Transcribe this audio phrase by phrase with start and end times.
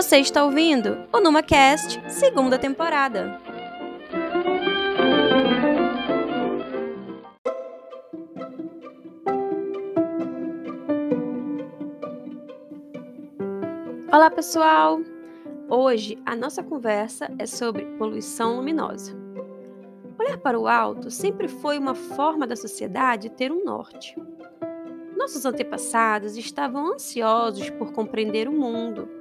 [0.00, 3.38] Você está ouvindo o NumaCast, segunda temporada.
[14.10, 15.02] Olá, pessoal!
[15.68, 19.14] Hoje a nossa conversa é sobre poluição luminosa.
[20.18, 24.16] Olhar para o alto sempre foi uma forma da sociedade ter um norte.
[25.14, 29.19] Nossos antepassados estavam ansiosos por compreender o mundo,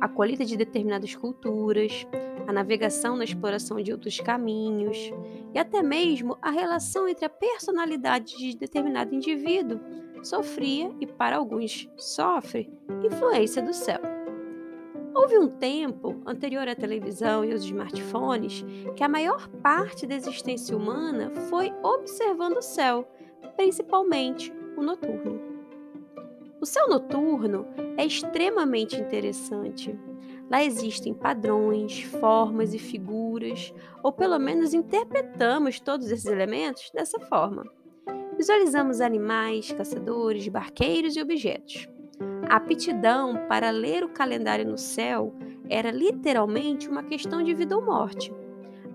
[0.00, 2.06] a colheita de determinadas culturas,
[2.46, 5.12] a navegação na exploração de outros caminhos
[5.54, 9.80] e até mesmo a relação entre a personalidade de determinado indivíduo
[10.22, 12.72] sofria e para alguns sofre
[13.04, 14.00] influência do céu.
[15.14, 20.76] Houve um tempo, anterior à televisão e aos smartphones, que a maior parte da existência
[20.76, 23.06] humana foi observando o céu,
[23.56, 25.47] principalmente o noturno.
[26.60, 29.96] O céu noturno é extremamente interessante.
[30.50, 37.64] Lá existem padrões, formas e figuras, ou pelo menos interpretamos todos esses elementos dessa forma.
[38.36, 41.88] Visualizamos animais, caçadores, barqueiros e objetos.
[42.48, 45.34] A aptidão para ler o calendário no céu
[45.68, 48.32] era literalmente uma questão de vida ou morte.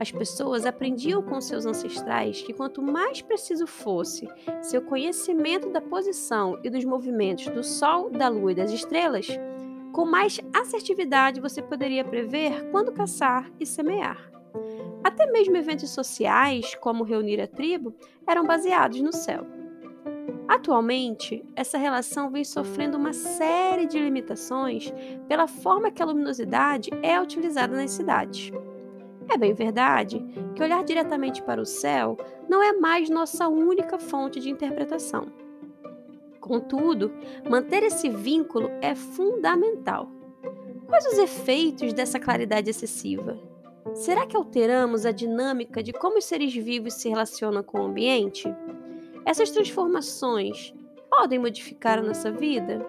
[0.03, 4.27] As pessoas aprendiam com seus ancestrais que quanto mais preciso fosse
[4.61, 9.29] seu conhecimento da posição e dos movimentos do Sol, da Lua e das estrelas,
[9.93, 14.29] com mais assertividade você poderia prever quando caçar e semear.
[15.01, 17.95] Até mesmo eventos sociais, como reunir a tribo,
[18.27, 19.47] eram baseados no céu.
[20.49, 24.93] Atualmente, essa relação vem sofrendo uma série de limitações
[25.29, 28.51] pela forma que a luminosidade é utilizada nas cidades.
[29.29, 30.23] É bem verdade
[30.55, 35.27] que olhar diretamente para o céu não é mais nossa única fonte de interpretação.
[36.39, 37.11] Contudo,
[37.49, 40.09] manter esse vínculo é fundamental.
[40.87, 43.39] Quais os efeitos dessa claridade excessiva?
[43.93, 48.53] Será que alteramos a dinâmica de como os seres vivos se relacionam com o ambiente?
[49.25, 50.73] Essas transformações
[51.09, 52.85] podem modificar a nossa vida?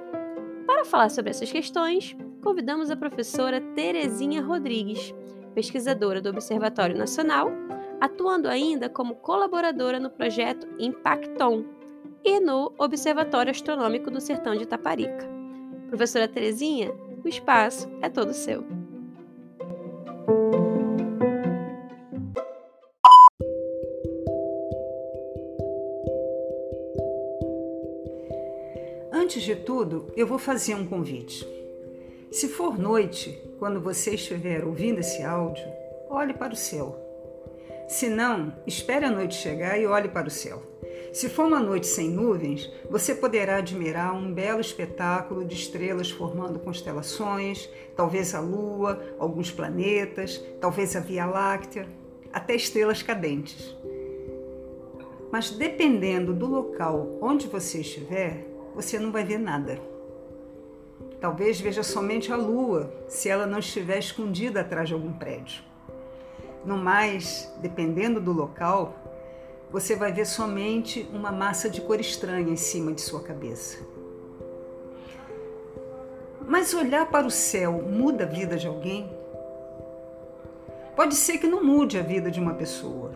[0.67, 5.15] Para falar sobre essas questões, convidamos a professora Terezinha Rodrigues,
[5.55, 7.51] pesquisadora do Observatório Nacional,
[8.01, 11.65] atuando ainda como colaboradora no projeto Impacton
[12.25, 15.29] e no Observatório Astronômico do Sertão de Itaparica.
[15.89, 16.93] Professora Terezinha,
[17.25, 18.65] o espaço é todo seu.
[29.13, 31.64] Antes de tudo, eu vou fazer um convite.
[32.35, 35.65] Se for noite, quando você estiver ouvindo esse áudio,
[36.11, 36.99] olhe para o céu.
[37.87, 40.61] Se não, espere a noite chegar e olhe para o céu.
[41.13, 46.59] Se for uma noite sem nuvens, você poderá admirar um belo espetáculo de estrelas formando
[46.59, 51.87] constelações, talvez a Lua, alguns planetas, talvez a Via Láctea,
[52.33, 53.77] até estrelas cadentes.
[55.31, 59.94] Mas dependendo do local onde você estiver, você não vai ver nada.
[61.25, 65.65] Talvez veja somente a lua, se ela não estiver escondida atrás de algum prédio.
[66.67, 68.95] No mais, dependendo do local,
[69.71, 73.79] você vai ver somente uma massa de cor estranha em cima de sua cabeça.
[76.47, 79.11] Mas olhar para o céu muda a vida de alguém?
[80.95, 83.13] Pode ser que não mude a vida de uma pessoa,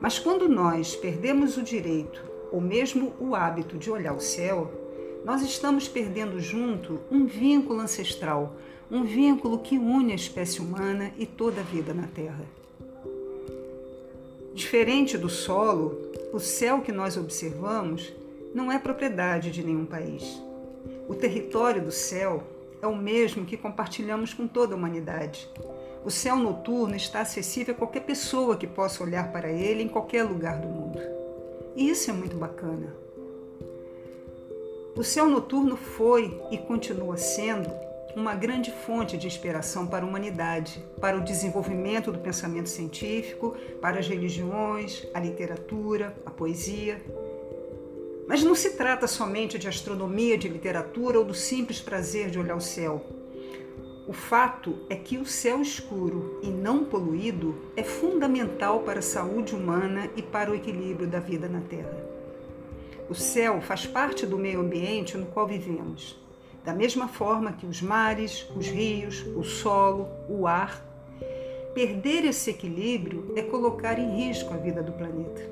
[0.00, 4.85] mas quando nós perdemos o direito ou mesmo o hábito de olhar o céu,
[5.26, 8.54] nós estamos perdendo junto um vínculo ancestral,
[8.88, 12.44] um vínculo que une a espécie humana e toda a vida na Terra.
[14.54, 16.00] Diferente do solo,
[16.32, 18.12] o céu que nós observamos
[18.54, 20.40] não é propriedade de nenhum país.
[21.08, 22.44] O território do céu
[22.80, 25.50] é o mesmo que compartilhamos com toda a humanidade.
[26.04, 30.22] O céu noturno está acessível a qualquer pessoa que possa olhar para ele em qualquer
[30.22, 31.00] lugar do mundo.
[31.74, 33.05] E isso é muito bacana.
[34.96, 37.70] O céu noturno foi e continua sendo
[38.16, 43.98] uma grande fonte de inspiração para a humanidade, para o desenvolvimento do pensamento científico, para
[43.98, 47.04] as religiões, a literatura, a poesia.
[48.26, 52.56] Mas não se trata somente de astronomia, de literatura ou do simples prazer de olhar
[52.56, 53.04] o céu.
[54.08, 59.54] O fato é que o céu escuro e não poluído é fundamental para a saúde
[59.54, 62.15] humana e para o equilíbrio da vida na Terra.
[63.08, 66.18] O céu faz parte do meio ambiente no qual vivemos,
[66.64, 70.84] da mesma forma que os mares, os rios, o solo, o ar.
[71.72, 75.42] Perder esse equilíbrio é colocar em risco a vida do planeta.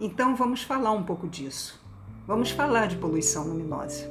[0.00, 1.78] Então vamos falar um pouco disso.
[2.26, 4.08] Vamos falar de poluição luminosa.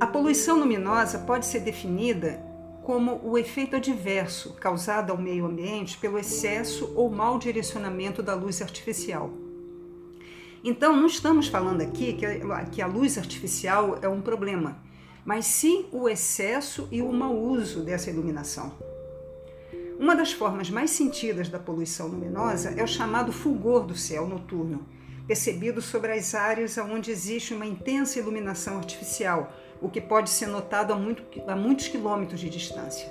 [0.00, 2.49] A poluição luminosa pode ser definida
[2.90, 8.60] como o efeito adverso causado ao meio ambiente pelo excesso ou mau direcionamento da luz
[8.60, 9.30] artificial.
[10.64, 12.18] Então, não estamos falando aqui
[12.72, 14.82] que a luz artificial é um problema,
[15.24, 18.72] mas sim o excesso e o mau uso dessa iluminação.
[19.96, 24.84] Uma das formas mais sentidas da poluição luminosa é o chamado fulgor do céu noturno,
[25.26, 30.92] percebido sobre as áreas onde existe uma intensa iluminação artificial, o que pode ser notado
[30.92, 33.10] a, muito, a muitos quilômetros de distância.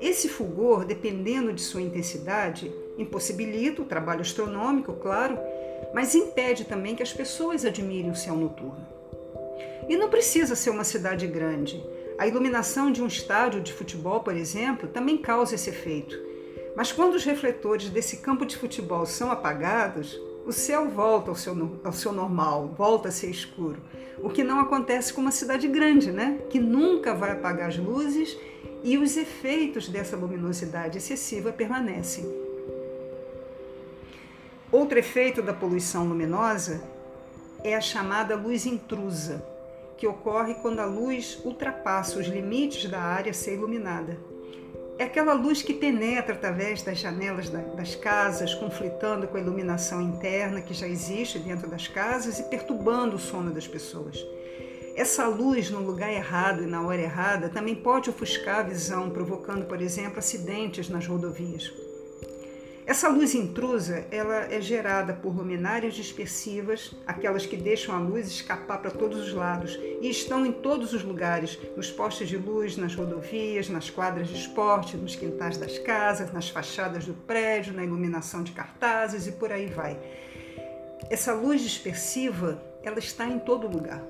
[0.00, 5.38] Esse fulgor, dependendo de sua intensidade, impossibilita o trabalho astronômico, claro,
[5.94, 8.86] mas impede também que as pessoas admirem o céu noturno.
[9.88, 11.82] E não precisa ser uma cidade grande.
[12.18, 16.18] A iluminação de um estádio de futebol, por exemplo, também causa esse efeito.
[16.76, 21.80] Mas quando os refletores desse campo de futebol são apagados, o céu volta ao seu,
[21.82, 23.78] ao seu normal, volta a ser escuro.
[24.18, 26.40] O que não acontece com uma cidade grande, né?
[26.50, 28.36] Que nunca vai apagar as luzes
[28.82, 32.24] e os efeitos dessa luminosidade excessiva permanecem.
[34.70, 36.82] Outro efeito da poluição luminosa
[37.62, 39.42] é a chamada luz intrusa,
[39.96, 44.18] que ocorre quando a luz ultrapassa os limites da área a ser iluminada.
[44.96, 50.60] É aquela luz que penetra através das janelas das casas, conflitando com a iluminação interna
[50.62, 54.24] que já existe dentro das casas e perturbando o sono das pessoas.
[54.94, 59.66] Essa luz no lugar errado e na hora errada também pode ofuscar a visão, provocando,
[59.66, 61.72] por exemplo, acidentes nas rodovias.
[62.86, 68.82] Essa luz intrusa, ela é gerada por luminárias dispersivas, aquelas que deixam a luz escapar
[68.82, 72.94] para todos os lados e estão em todos os lugares, nos postes de luz, nas
[72.94, 78.42] rodovias, nas quadras de esporte, nos quintais das casas, nas fachadas do prédio, na iluminação
[78.42, 79.98] de cartazes e por aí vai.
[81.08, 84.02] Essa luz dispersiva, ela está em todo lugar.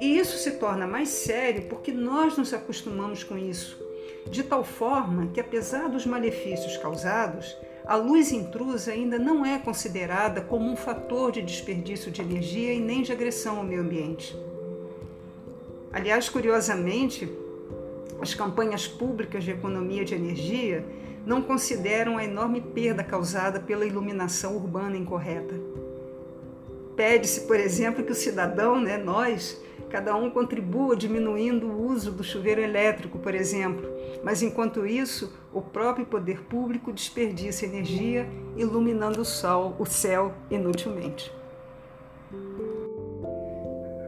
[0.00, 3.80] E isso se torna mais sério porque nós nos acostumamos com isso,
[4.28, 10.40] de tal forma que apesar dos malefícios causados, a luz intrusa ainda não é considerada
[10.40, 14.36] como um fator de desperdício de energia e nem de agressão ao meio ambiente.
[15.92, 17.30] Aliás, curiosamente,
[18.20, 20.84] as campanhas públicas de economia de energia
[21.26, 25.54] não consideram a enorme perda causada pela iluminação urbana incorreta.
[26.96, 29.60] Pede-se, por exemplo, que o cidadão, né, nós,
[29.92, 33.86] cada um contribua diminuindo o uso do chuveiro elétrico, por exemplo.
[34.24, 41.30] Mas enquanto isso, o próprio poder público desperdiça energia iluminando o sol, o céu inutilmente.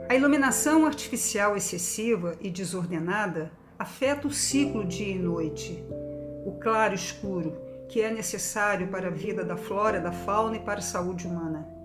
[0.09, 5.85] A iluminação artificial excessiva e desordenada afeta o ciclo dia e noite,
[6.47, 7.59] o claro escuro,
[7.91, 11.84] que é necessário para a vida da flora, da fauna e para a saúde humana.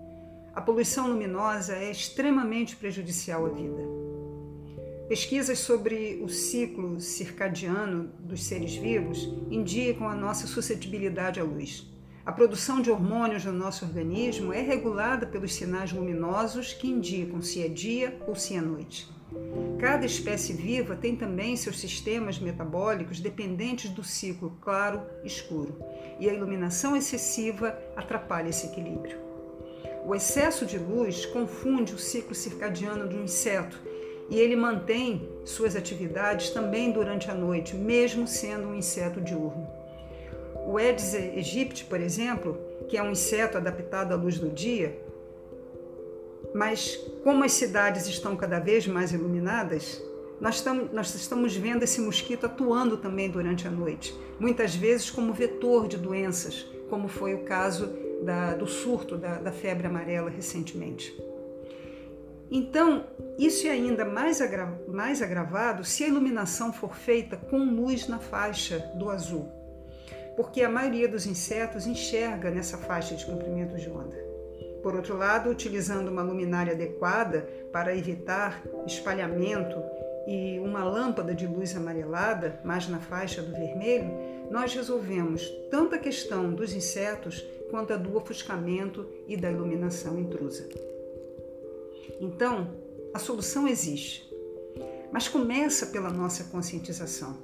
[0.52, 3.82] A poluição luminosa é extremamente prejudicial à vida.
[5.08, 11.86] Pesquisas sobre o ciclo circadiano dos seres vivos indicam a nossa suscetibilidade à luz.
[12.26, 17.62] A produção de hormônios no nosso organismo é regulada pelos sinais luminosos que indicam se
[17.62, 19.08] é dia ou se é noite.
[19.78, 25.78] Cada espécie viva tem também seus sistemas metabólicos dependentes do ciclo claro-escuro,
[26.18, 29.29] e a iluminação excessiva atrapalha esse equilíbrio.
[30.04, 33.78] O excesso de luz confunde o ciclo circadiano do inseto
[34.28, 39.68] e ele mantém suas atividades também durante a noite, mesmo sendo um inseto diurno.
[40.66, 44.96] O Aedes aegypti, por exemplo, que é um inseto adaptado à luz do dia,
[46.54, 50.02] mas como as cidades estão cada vez mais iluminadas,
[50.40, 55.96] nós estamos vendo esse mosquito atuando também durante a noite, muitas vezes como vetor de
[55.96, 57.92] doenças, como foi o caso
[58.24, 61.14] da, do surto da, da febre amarela recentemente.
[62.50, 63.04] Então,
[63.38, 68.18] isso é ainda mais, agra mais agravado se a iluminação for feita com luz na
[68.18, 69.48] faixa do azul,
[70.36, 74.16] porque a maioria dos insetos enxerga nessa faixa de comprimento de onda.
[74.82, 79.76] Por outro lado, utilizando uma luminária adequada para evitar espalhamento
[80.26, 84.10] e uma lâmpada de luz amarelada, mais na faixa do vermelho,
[84.50, 90.68] nós resolvemos tanto a questão dos insetos quanto a do ofuscamento e da iluminação intrusa.
[92.20, 92.68] Então,
[93.14, 94.28] a solução existe,
[95.12, 97.36] mas começa pela nossa conscientização.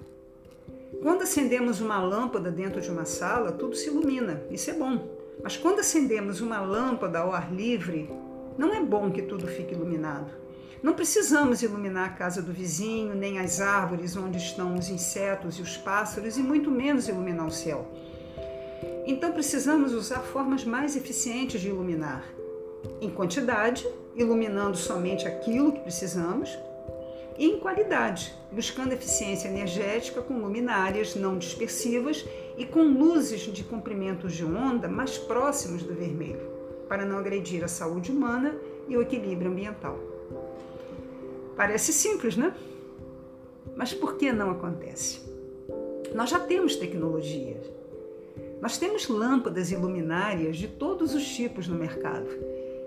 [1.03, 5.09] Quando acendemos uma lâmpada dentro de uma sala, tudo se ilumina, isso é bom.
[5.43, 8.11] Mas quando acendemos uma lâmpada ao ar livre,
[8.59, 10.33] não é bom que tudo fique iluminado.
[10.83, 15.63] Não precisamos iluminar a casa do vizinho, nem as árvores onde estão os insetos e
[15.63, 17.91] os pássaros, e muito menos iluminar o céu.
[19.07, 22.25] Então precisamos usar formas mais eficientes de iluminar.
[23.01, 26.57] Em quantidade, iluminando somente aquilo que precisamos,
[27.39, 32.25] e em qualidade, buscando eficiência energética com luminárias não dispersivas
[32.57, 36.51] e com luzes de comprimentos de onda mais próximos do vermelho,
[36.89, 38.55] para não agredir a saúde humana
[38.89, 40.16] e o equilíbrio ambiental.
[41.57, 42.55] Parece simples, né?
[43.75, 45.21] Mas por que não acontece?
[46.15, 47.61] Nós já temos tecnologia.
[48.61, 52.29] Nós temos lâmpadas e luminárias de todos os tipos no mercado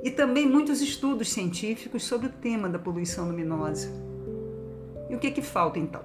[0.04, 3.90] e também muitos estudos científicos sobre o tema da poluição luminosa.
[5.10, 6.04] E o que, que falta então?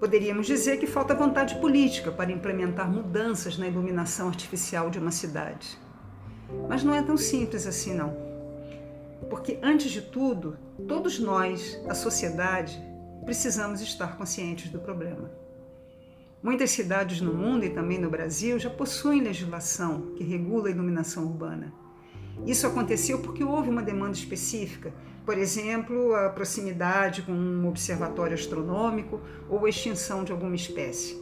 [0.00, 5.78] Poderíamos dizer que falta vontade política para implementar mudanças na iluminação artificial de uma cidade.
[6.68, 8.27] Mas não é tão simples assim, não.
[9.28, 10.56] Porque, antes de tudo,
[10.86, 12.80] todos nós, a sociedade,
[13.24, 15.30] precisamos estar conscientes do problema.
[16.42, 21.24] Muitas cidades no mundo e também no Brasil já possuem legislação que regula a iluminação
[21.24, 21.72] urbana.
[22.46, 24.94] Isso aconteceu porque houve uma demanda específica,
[25.26, 31.20] por exemplo, a proximidade com um observatório astronômico ou a extinção de alguma espécie.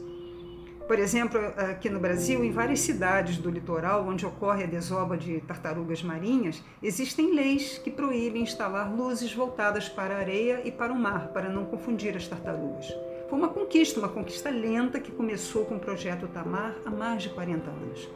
[0.86, 5.40] Por exemplo, aqui no Brasil, em várias cidades do litoral onde ocorre a desova de
[5.40, 10.96] tartarugas marinhas, existem leis que proíbem instalar luzes voltadas para a areia e para o
[10.96, 12.86] mar, para não confundir as tartarugas.
[13.28, 17.30] Foi uma conquista, uma conquista lenta que começou com o projeto Tamar há mais de
[17.30, 18.08] 40 anos.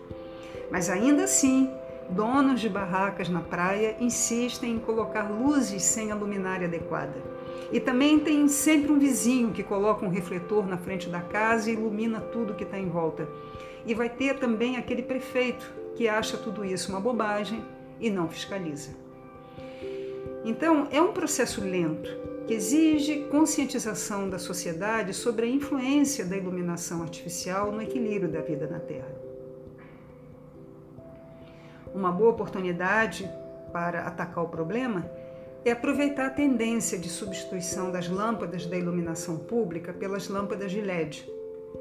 [0.70, 1.68] Mas ainda assim,
[2.10, 7.39] donos de barracas na praia insistem em colocar luzes sem a luminária adequada
[7.72, 11.74] e também tem sempre um vizinho que coloca um refletor na frente da casa e
[11.74, 13.28] ilumina tudo que está em volta.
[13.86, 17.64] E vai ter também aquele prefeito que acha tudo isso uma bobagem
[18.00, 18.90] e não fiscaliza.
[20.44, 22.10] Então, é um processo lento
[22.46, 28.66] que exige conscientização da sociedade sobre a influência da iluminação artificial no equilíbrio da vida
[28.66, 29.14] na Terra.
[31.94, 33.30] Uma boa oportunidade
[33.72, 35.08] para atacar o problema
[35.64, 41.28] é aproveitar a tendência de substituição das lâmpadas da iluminação pública pelas lâmpadas de LED.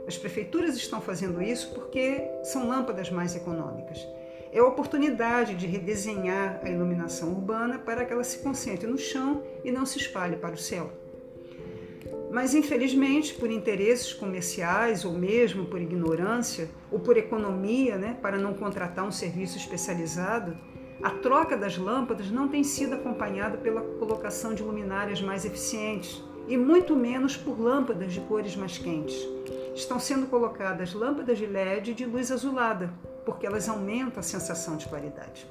[0.08, 4.06] As prefeituras estão fazendo isso porque são lâmpadas mais econômicas.
[4.52, 9.44] É a oportunidade de redesenhar a iluminação urbana para que ela se concentre no chão
[9.64, 10.92] e não se espalhe para o céu.
[12.32, 18.54] Mas, infelizmente, por interesses comerciais ou mesmo por ignorância ou por economia, né, para não
[18.54, 20.56] contratar um serviço especializado,
[21.02, 26.58] a troca das lâmpadas não tem sido acompanhada pela colocação de luminárias mais eficientes e
[26.58, 29.16] muito menos por lâmpadas de cores mais quentes.
[29.74, 32.92] Estão sendo colocadas lâmpadas de LED de luz azulada,
[33.26, 35.48] porque elas aumentam a sensação de claridade.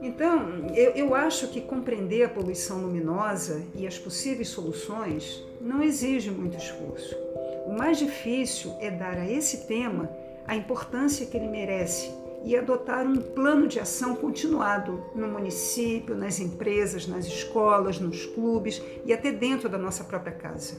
[0.00, 6.30] Então, eu, eu, acho que compreender a poluição luminosa e as possíveis soluções não exige
[6.30, 7.16] muito esforço.
[7.66, 10.08] O mais difícil é dar a esse tema
[10.46, 12.12] a importância que ele merece
[12.44, 18.82] e adotar um plano de ação continuado no município, nas empresas, nas escolas, nos clubes
[19.04, 20.74] e até dentro da nossa própria casa.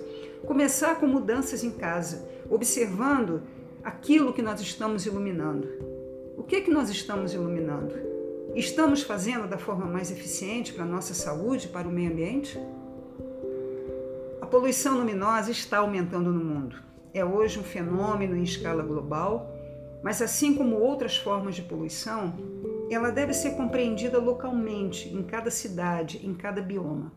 [0.45, 3.43] Começar com mudanças em casa, observando
[3.83, 5.67] aquilo que nós estamos iluminando.
[6.37, 7.93] O que é que nós estamos iluminando?
[8.55, 12.59] Estamos fazendo da forma mais eficiente para a nossa saúde, para o meio ambiente?
[14.41, 16.77] A poluição luminosa está aumentando no mundo.
[17.13, 19.58] É hoje um fenômeno em escala global
[20.03, 22.33] mas assim como outras formas de poluição,
[22.89, 27.11] ela deve ser compreendida localmente, em cada cidade, em cada bioma.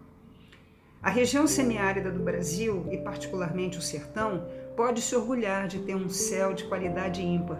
[1.02, 4.46] A região semiárida do Brasil, e particularmente o sertão,
[4.76, 7.58] pode se orgulhar de ter um céu de qualidade ímpar,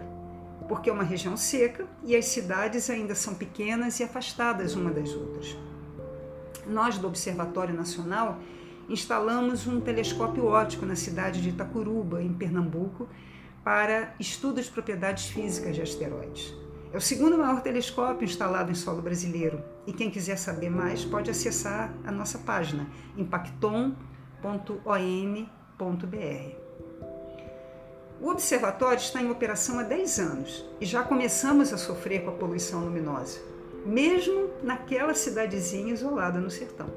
[0.67, 5.13] porque é uma região seca e as cidades ainda são pequenas e afastadas uma das
[5.13, 5.57] outras.
[6.65, 8.39] Nós, do Observatório Nacional,
[8.87, 13.09] instalamos um telescópio óptico na cidade de Itacuruba, em Pernambuco,
[13.63, 16.53] para estudo de propriedades físicas de asteroides.
[16.91, 21.31] É o segundo maior telescópio instalado em solo brasileiro e quem quiser saber mais pode
[21.31, 23.95] acessar a nossa página impacton.om.br.
[28.21, 32.33] O observatório está em operação há 10 anos e já começamos a sofrer com a
[32.33, 33.41] poluição luminosa,
[33.85, 36.87] mesmo naquela cidadezinha isolada no sertão.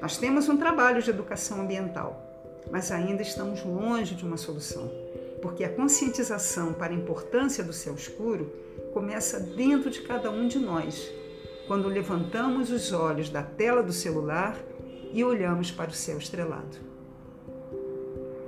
[0.00, 2.26] Nós temos um trabalho de educação ambiental
[2.70, 4.90] mas ainda estamos longe de uma solução,
[5.40, 8.52] porque a conscientização para a importância do céu escuro
[8.92, 11.12] começa dentro de cada um de nós,
[11.66, 14.56] quando levantamos os olhos da tela do celular
[15.12, 16.78] e olhamos para o céu estrelado.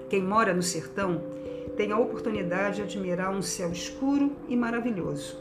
[0.09, 1.23] Quem mora no sertão
[1.77, 5.37] tem a oportunidade de admirar um céu escuro e maravilhoso.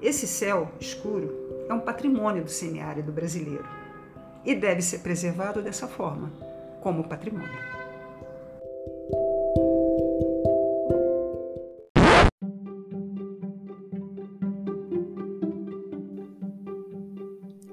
[0.00, 3.64] Esse céu escuro é um patrimônio do semiárido brasileiro
[4.44, 6.32] e deve ser preservado dessa forma,
[6.82, 7.73] como patrimônio.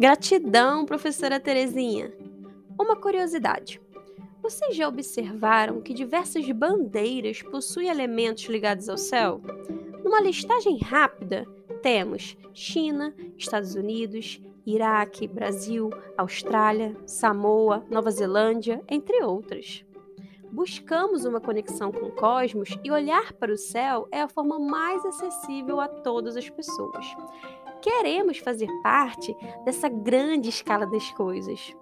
[0.02, 2.12] Gratidão, professora Terezinha.
[2.76, 3.80] Uma curiosidade.
[4.42, 9.40] Vocês já observaram que diversas bandeiras possuem elementos ligados ao céu?
[10.04, 11.46] Numa listagem rápida,
[11.84, 19.86] temos China, Estados Unidos, Iraque, Brasil, Austrália, Samoa, Nova Zelândia, entre outras.
[20.52, 25.06] Buscamos uma conexão com o cosmos e olhar para o céu é a forma mais
[25.06, 27.06] acessível a todas as pessoas.
[27.82, 29.36] Queremos fazer parte
[29.66, 31.76] dessa grande escala das coisas.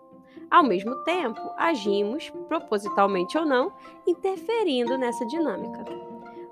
[0.50, 3.72] Ao mesmo tempo, agimos, propositalmente ou não,
[4.08, 5.86] interferindo nessa dinâmica.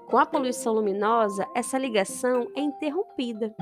[0.05, 3.55] Com a poluição luminosa, essa ligação é interrompida.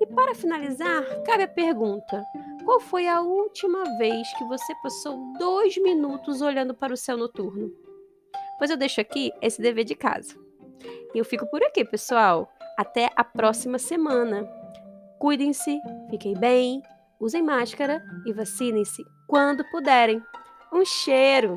[0.00, 2.22] E para finalizar, cabe a pergunta:
[2.64, 7.72] qual foi a última vez que você passou dois minutos olhando para o céu noturno?
[8.58, 10.36] Pois eu deixo aqui esse dever de casa.
[11.14, 12.48] E eu fico por aqui, pessoal.
[12.76, 14.61] Até a próxima semana.
[15.22, 16.82] Cuidem-se, fiquem bem,
[17.20, 20.20] usem máscara e vacinem-se quando puderem.
[20.72, 21.56] Um cheiro!